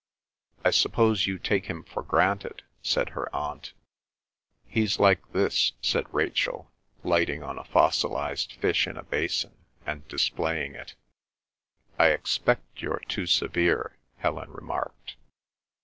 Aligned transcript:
"I 0.65 0.71
suppose 0.71 1.27
you 1.27 1.37
take 1.37 1.67
him 1.67 1.83
for 1.83 2.01
granted?" 2.01 2.63
said 2.81 3.09
her 3.09 3.29
aunt. 3.35 3.73
"He's 4.65 4.97
like 4.97 5.31
this," 5.31 5.73
said 5.79 6.11
Rachel, 6.11 6.71
lighting 7.03 7.43
on 7.43 7.59
a 7.59 7.63
fossilised 7.63 8.53
fish 8.53 8.87
in 8.87 8.97
a 8.97 9.03
basin, 9.03 9.55
and 9.85 10.07
displaying 10.07 10.73
it. 10.73 10.95
"I 11.99 12.07
expect 12.07 12.81
you're 12.81 13.03
too 13.07 13.27
severe," 13.27 13.95
Helen 14.17 14.49
remarked. 14.49 15.17